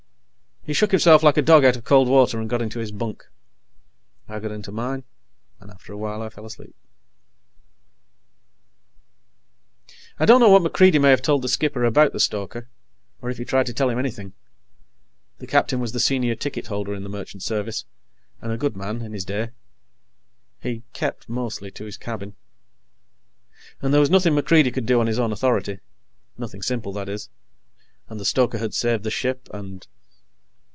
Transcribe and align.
He 0.63 0.73
shook 0.73 0.91
himself 0.91 1.23
like 1.23 1.37
a 1.37 1.41
dog 1.41 1.65
out 1.65 1.75
of 1.75 1.83
cold 1.83 2.07
water, 2.07 2.39
and 2.39 2.47
got 2.47 2.61
into 2.61 2.77
his 2.77 2.91
bunk. 2.91 3.25
I 4.29 4.37
got 4.37 4.51
into 4.51 4.71
mine, 4.71 5.05
and 5.59 5.71
after 5.71 5.91
a 5.91 5.97
while 5.97 6.21
I 6.21 6.29
fell 6.29 6.45
asleep. 6.45 6.75
I 10.19 10.25
don't 10.27 10.39
know 10.39 10.49
what 10.49 10.61
MacReidie 10.61 11.01
may 11.01 11.09
have 11.09 11.23
told 11.23 11.41
the 11.41 11.47
skipper 11.47 11.83
about 11.83 12.13
the 12.13 12.19
stoker, 12.19 12.69
or 13.23 13.31
if 13.31 13.39
he 13.39 13.43
tried 13.43 13.65
to 13.65 13.73
tell 13.73 13.89
him 13.89 13.97
anything. 13.97 14.33
The 15.39 15.47
captain 15.47 15.79
was 15.79 15.93
the 15.93 15.99
senior 15.99 16.35
ticket 16.35 16.67
holder 16.67 16.93
in 16.93 17.01
the 17.01 17.09
Merchant 17.09 17.41
Service, 17.41 17.85
and 18.39 18.51
a 18.51 18.57
good 18.57 18.77
man, 18.77 19.01
in 19.01 19.13
his 19.13 19.25
day. 19.25 19.49
He 20.61 20.83
kept 20.93 21.27
mostly 21.27 21.71
to 21.71 21.85
his 21.85 21.97
cabin. 21.97 22.35
And 23.81 23.91
there 23.91 23.99
was 23.99 24.11
nothing 24.11 24.35
MacReidie 24.35 24.73
could 24.75 24.85
do 24.85 24.99
on 24.99 25.07
his 25.07 25.17
own 25.17 25.31
authority 25.31 25.79
nothing 26.37 26.61
simple, 26.61 26.93
that 26.93 27.09
is. 27.09 27.29
And 28.09 28.19
the 28.19 28.25
stoker 28.25 28.59
had 28.59 28.75
saved 28.75 29.03
the 29.03 29.09
ship, 29.09 29.49
and 29.51 29.87